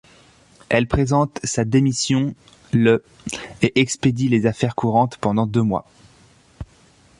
[0.69, 2.33] Elle présente sa démission
[2.73, 3.03] le
[3.61, 5.85] et expédie les affaires courantes pendant deux mois.